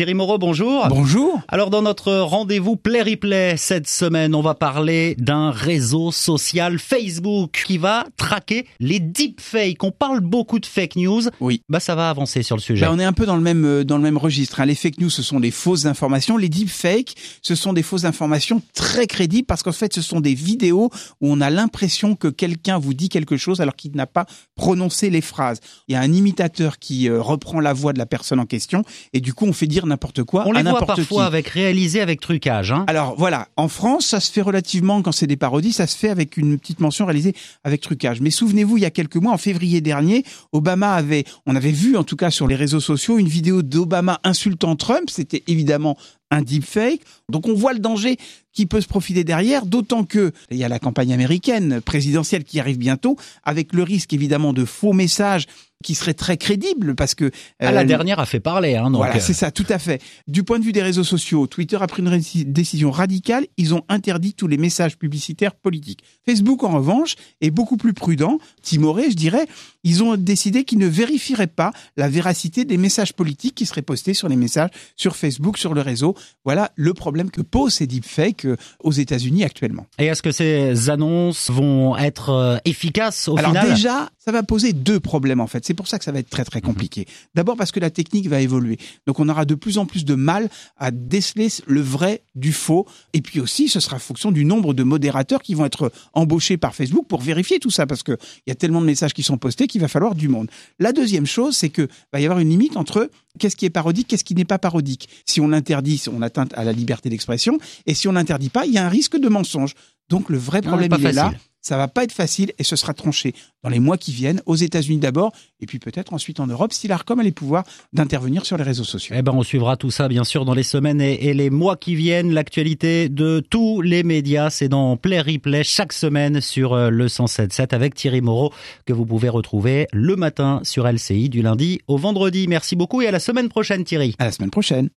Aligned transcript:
Thierry 0.00 0.14
Moreau, 0.14 0.38
bonjour. 0.38 0.88
Bonjour. 0.88 1.42
Alors 1.48 1.68
dans 1.68 1.82
notre 1.82 2.10
rendez-vous 2.20 2.76
Play 2.76 3.02
Replay 3.02 3.58
cette 3.58 3.86
semaine, 3.86 4.34
on 4.34 4.40
va 4.40 4.54
parler 4.54 5.14
d'un 5.18 5.50
réseau 5.50 6.10
social 6.10 6.78
Facebook 6.78 7.64
qui 7.66 7.76
va 7.76 8.06
traquer 8.16 8.64
les 8.78 8.98
deepfakes. 8.98 9.84
On 9.84 9.90
parle 9.90 10.20
beaucoup 10.20 10.58
de 10.58 10.64
fake 10.64 10.96
news. 10.96 11.24
Oui. 11.40 11.60
Bah 11.68 11.80
ça 11.80 11.94
va 11.96 12.08
avancer 12.08 12.42
sur 12.42 12.56
le 12.56 12.62
sujet. 12.62 12.86
Bah, 12.86 12.92
on 12.94 12.98
est 12.98 13.04
un 13.04 13.12
peu 13.12 13.26
dans 13.26 13.36
le 13.36 13.42
même 13.42 13.66
euh, 13.66 13.84
dans 13.84 13.98
le 13.98 14.02
même 14.02 14.16
registre. 14.16 14.60
hein. 14.60 14.64
Les 14.64 14.74
fake 14.74 15.00
news, 15.00 15.10
ce 15.10 15.22
sont 15.22 15.38
des 15.38 15.50
fausses 15.50 15.84
informations. 15.84 16.38
Les 16.38 16.48
deepfakes, 16.48 17.14
ce 17.42 17.54
sont 17.54 17.74
des 17.74 17.82
fausses 17.82 18.06
informations 18.06 18.62
très 18.72 19.06
crédibles 19.06 19.44
parce 19.44 19.62
qu'en 19.62 19.70
fait, 19.72 19.92
ce 19.92 20.00
sont 20.00 20.20
des 20.20 20.32
vidéos 20.32 20.88
où 21.20 21.30
on 21.30 21.42
a 21.42 21.50
l'impression 21.50 22.16
que 22.16 22.28
quelqu'un 22.28 22.78
vous 22.78 22.94
dit 22.94 23.10
quelque 23.10 23.36
chose 23.36 23.60
alors 23.60 23.76
qu'il 23.76 23.94
n'a 23.94 24.06
pas 24.06 24.24
prononcé 24.54 25.10
les 25.10 25.20
phrases. 25.20 25.60
Il 25.88 25.92
y 25.92 25.94
a 25.94 26.00
un 26.00 26.10
imitateur 26.14 26.78
qui 26.78 27.10
euh, 27.10 27.20
reprend 27.20 27.60
la 27.60 27.74
voix 27.74 27.92
de 27.92 27.98
la 27.98 28.06
personne 28.06 28.40
en 28.40 28.46
question 28.46 28.82
et 29.12 29.20
du 29.20 29.34
coup, 29.34 29.44
on 29.44 29.52
fait 29.52 29.66
dire 29.66 29.89
n'importe 29.90 30.24
quoi 30.24 30.44
on 30.46 30.54
à 30.54 30.62
les 30.62 30.70
voit 30.70 30.80
qui. 30.80 30.86
parfois 30.86 31.26
avec 31.26 31.48
réalisé 31.48 32.00
avec 32.00 32.20
trucage. 32.20 32.72
Hein. 32.72 32.84
Alors 32.86 33.14
voilà, 33.16 33.48
en 33.56 33.68
France, 33.68 34.06
ça 34.06 34.20
se 34.20 34.32
fait 34.32 34.40
relativement 34.40 35.02
quand 35.02 35.12
c'est 35.12 35.26
des 35.26 35.36
parodies, 35.36 35.72
ça 35.72 35.86
se 35.86 35.96
fait 35.96 36.08
avec 36.08 36.36
une 36.36 36.58
petite 36.58 36.80
mention 36.80 37.04
réalisée 37.04 37.34
avec 37.64 37.80
trucage. 37.80 38.20
Mais 38.20 38.30
souvenez-vous, 38.30 38.78
il 38.78 38.80
y 38.80 38.86
a 38.86 38.90
quelques 38.90 39.16
mois, 39.16 39.32
en 39.32 39.38
février 39.38 39.80
dernier, 39.80 40.24
Obama 40.52 40.94
avait, 40.94 41.24
on 41.46 41.54
avait 41.54 41.72
vu 41.72 41.96
en 41.96 42.04
tout 42.04 42.16
cas 42.16 42.30
sur 42.30 42.48
les 42.48 42.56
réseaux 42.56 42.80
sociaux 42.80 43.18
une 43.18 43.28
vidéo 43.28 43.62
d'Obama 43.62 44.20
insultant 44.24 44.76
Trump. 44.76 45.10
C'était 45.10 45.42
évidemment 45.46 45.96
un 46.30 46.42
deepfake. 46.42 47.00
Donc 47.28 47.46
on 47.48 47.54
voit 47.54 47.72
le 47.72 47.78
danger 47.78 48.16
qui 48.52 48.66
peut 48.66 48.80
se 48.80 48.88
profiter 48.88 49.24
derrière, 49.24 49.66
d'autant 49.66 50.04
que 50.04 50.32
il 50.50 50.56
y 50.56 50.64
a 50.64 50.68
la 50.68 50.78
campagne 50.78 51.12
américaine 51.12 51.80
présidentielle 51.80 52.44
qui 52.44 52.58
arrive 52.58 52.78
bientôt, 52.78 53.16
avec 53.44 53.72
le 53.72 53.82
risque 53.82 54.12
évidemment 54.12 54.52
de 54.52 54.64
faux 54.64 54.92
messages 54.92 55.46
qui 55.82 55.94
seraient 55.94 56.14
très 56.14 56.36
crédibles 56.36 56.94
parce 56.94 57.14
que 57.14 57.30
Ah, 57.58 57.72
la 57.72 57.80
euh, 57.80 57.84
dernière 57.84 58.18
a 58.18 58.26
fait 58.26 58.40
parler. 58.40 58.76
Hein, 58.76 58.90
donc, 58.90 58.96
voilà, 58.96 59.16
euh, 59.16 59.20
c'est 59.20 59.32
ça, 59.32 59.50
tout 59.50 59.64
à 59.70 59.78
fait. 59.78 60.02
Du 60.28 60.42
point 60.42 60.58
de 60.58 60.64
vue 60.64 60.72
des 60.72 60.82
réseaux 60.82 61.04
sociaux, 61.04 61.46
Twitter 61.46 61.78
a 61.80 61.86
pris 61.86 62.02
une 62.02 62.20
décision 62.52 62.90
radicale. 62.90 63.46
Ils 63.56 63.72
ont 63.72 63.82
interdit 63.88 64.34
tous 64.34 64.46
les 64.46 64.58
messages 64.58 64.98
publicitaires 64.98 65.54
politiques. 65.54 66.04
Facebook, 66.26 66.64
en 66.64 66.72
revanche, 66.72 67.14
est 67.40 67.50
beaucoup 67.50 67.78
plus 67.78 67.94
prudent, 67.94 68.38
timoré, 68.62 69.10
je 69.10 69.16
dirais. 69.16 69.46
Ils 69.82 70.02
ont 70.02 70.16
décidé 70.16 70.64
qu'ils 70.64 70.78
ne 70.78 70.86
vérifieraient 70.86 71.46
pas 71.46 71.72
la 71.96 72.08
véracité 72.08 72.66
des 72.66 72.76
messages 72.76 73.14
politiques 73.14 73.54
qui 73.54 73.64
seraient 73.64 73.80
postés 73.80 74.12
sur 74.12 74.28
les 74.28 74.36
messages 74.36 74.70
sur 74.96 75.16
Facebook, 75.16 75.56
sur 75.56 75.72
le 75.72 75.80
réseau. 75.80 76.14
Voilà 76.44 76.70
le 76.76 76.94
problème 76.94 77.30
que 77.30 77.40
posent 77.42 77.74
ces 77.74 77.86
deepfakes 77.86 78.44
euh, 78.46 78.56
aux 78.82 78.92
États-Unis 78.92 79.44
actuellement. 79.44 79.86
Et 79.98 80.06
est-ce 80.06 80.22
que 80.22 80.32
ces 80.32 80.90
annonces 80.90 81.50
vont 81.50 81.96
être 81.96 82.30
euh, 82.30 82.56
efficaces 82.64 83.28
au 83.28 83.36
Alors 83.38 83.50
final? 83.52 83.70
déjà, 83.70 84.10
ça 84.30 84.36
va 84.36 84.42
poser 84.44 84.72
deux 84.72 85.00
problèmes 85.00 85.40
en 85.40 85.48
fait. 85.48 85.64
C'est 85.64 85.74
pour 85.74 85.88
ça 85.88 85.98
que 85.98 86.04
ça 86.04 86.12
va 86.12 86.20
être 86.20 86.30
très 86.30 86.44
très 86.44 86.60
compliqué. 86.60 87.08
D'abord 87.34 87.56
parce 87.56 87.72
que 87.72 87.80
la 87.80 87.90
technique 87.90 88.28
va 88.28 88.40
évoluer. 88.40 88.78
Donc 89.08 89.18
on 89.18 89.28
aura 89.28 89.44
de 89.44 89.56
plus 89.56 89.76
en 89.76 89.86
plus 89.86 90.04
de 90.04 90.14
mal 90.14 90.48
à 90.76 90.92
déceler 90.92 91.48
le 91.66 91.80
vrai 91.80 92.22
du 92.36 92.52
faux. 92.52 92.86
Et 93.12 93.22
puis 93.22 93.40
aussi, 93.40 93.68
ce 93.68 93.80
sera 93.80 93.98
fonction 93.98 94.30
du 94.30 94.44
nombre 94.44 94.72
de 94.72 94.84
modérateurs 94.84 95.42
qui 95.42 95.54
vont 95.54 95.64
être 95.64 95.90
embauchés 96.12 96.56
par 96.58 96.76
Facebook 96.76 97.08
pour 97.08 97.22
vérifier 97.22 97.58
tout 97.58 97.70
ça 97.70 97.88
parce 97.88 98.04
que 98.04 98.16
il 98.46 98.50
y 98.50 98.52
a 98.52 98.54
tellement 98.54 98.80
de 98.80 98.86
messages 98.86 99.14
qui 99.14 99.24
sont 99.24 99.36
postés 99.36 99.66
qu'il 99.66 99.80
va 99.80 99.88
falloir 99.88 100.14
du 100.14 100.28
monde. 100.28 100.48
La 100.78 100.92
deuxième 100.92 101.26
chose, 101.26 101.56
c'est 101.56 101.70
que 101.70 101.88
va 102.12 102.20
y 102.20 102.24
avoir 102.24 102.38
une 102.38 102.50
limite 102.50 102.76
entre 102.76 103.10
qu'est-ce 103.40 103.56
qui 103.56 103.66
est 103.66 103.70
parodique, 103.70 104.06
qu'est-ce 104.06 104.22
qui 104.22 104.36
n'est 104.36 104.44
pas 104.44 104.60
parodique. 104.60 105.08
Si 105.26 105.40
on 105.40 105.48
l'interdit, 105.48 106.04
on 106.12 106.22
atteint 106.22 106.46
à 106.54 106.62
la 106.62 106.70
liberté 106.70 107.08
d'expression. 107.08 107.58
Et 107.86 107.94
si 107.94 108.06
on 108.06 108.12
l'interdit 108.12 108.48
pas, 108.48 108.64
il 108.64 108.72
y 108.72 108.78
a 108.78 108.86
un 108.86 108.88
risque 108.88 109.18
de 109.18 109.28
mensonge. 109.28 109.74
Donc 110.10 110.28
le 110.28 110.36
vrai 110.36 110.60
problème, 110.60 110.90
il 110.98 111.06
est 111.06 111.12
là. 111.12 111.32
Ça 111.62 111.76
va 111.76 111.88
pas 111.88 112.04
être 112.04 112.12
facile 112.12 112.52
et 112.58 112.64
ce 112.64 112.74
sera 112.74 112.94
tranché 112.94 113.34
dans 113.62 113.68
les 113.68 113.80
mois 113.80 113.98
qui 113.98 114.12
viennent, 114.12 114.40
aux 114.46 114.56
États-Unis 114.56 114.96
d'abord, 114.96 115.32
et 115.60 115.66
puis 115.66 115.78
peut-être 115.78 116.14
ensuite 116.14 116.40
en 116.40 116.46
Europe, 116.46 116.72
si 116.72 116.88
l'ARCOM 116.88 117.20
a 117.20 117.22
les 117.22 117.32
pouvoirs 117.32 117.64
d'intervenir 117.92 118.46
sur 118.46 118.56
les 118.56 118.62
réseaux 118.64 118.84
sociaux. 118.84 119.14
Eh 119.18 119.20
ben, 119.20 119.32
on 119.34 119.42
suivra 119.42 119.76
tout 119.76 119.90
ça, 119.90 120.08
bien 120.08 120.24
sûr, 120.24 120.46
dans 120.46 120.54
les 120.54 120.62
semaines 120.62 121.02
et, 121.02 121.26
et 121.26 121.34
les 121.34 121.50
mois 121.50 121.76
qui 121.76 121.94
viennent. 121.94 122.32
L'actualité 122.32 123.10
de 123.10 123.40
tous 123.40 123.82
les 123.82 124.02
médias, 124.02 124.48
c'est 124.48 124.68
dans 124.68 124.96
Play 124.96 125.20
Replay 125.20 125.62
chaque 125.62 125.92
semaine 125.92 126.40
sur 126.40 126.72
euh, 126.72 126.88
le 126.88 127.08
107.7 127.08 127.74
avec 127.74 127.94
Thierry 127.94 128.22
Moreau, 128.22 128.54
que 128.86 128.94
vous 128.94 129.04
pouvez 129.04 129.28
retrouver 129.28 129.86
le 129.92 130.16
matin 130.16 130.60
sur 130.62 130.90
LCI 130.90 131.28
du 131.28 131.42
lundi 131.42 131.80
au 131.88 131.98
vendredi. 131.98 132.46
Merci 132.48 132.74
beaucoup 132.74 133.02
et 133.02 133.06
à 133.06 133.10
la 133.10 133.20
semaine 133.20 133.50
prochaine, 133.50 133.84
Thierry. 133.84 134.14
À 134.18 134.24
la 134.24 134.32
semaine 134.32 134.50
prochaine. 134.50 134.88